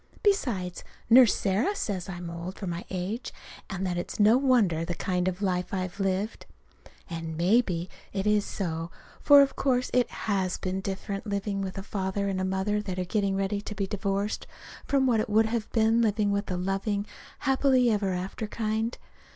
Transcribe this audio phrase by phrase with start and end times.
[0.23, 3.31] Besides, Nurse Sarah says I am old for my age,
[3.69, 6.47] and that it's no wonder, the kind of a life I've lived.
[7.07, 8.89] And maybe that is so.
[9.21, 13.05] For of course it has been different, living with a father and mother that are
[13.05, 14.47] getting ready to be divorced
[14.87, 17.05] from what it would have been living with the loving,
[17.37, 18.97] happy ever after kind.